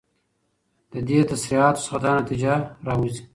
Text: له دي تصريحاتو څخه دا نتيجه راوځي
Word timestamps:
له 0.93 0.99
دي 1.07 1.17
تصريحاتو 1.31 1.83
څخه 1.85 1.97
دا 2.05 2.11
نتيجه 2.21 2.53
راوځي 2.87 3.21